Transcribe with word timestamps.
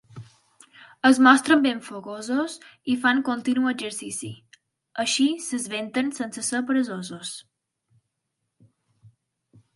Es 1.09 1.17
mostren 1.25 1.59
ben 1.65 1.81
fogosos 1.87 2.55
i 2.93 2.95
fan 3.03 3.21
continu 3.27 3.69
exercici; 3.73 4.31
així 5.05 5.29
s'esventen 5.49 6.11
sense 6.23 6.47
ser 6.49 6.63
peresosos. 6.73 7.37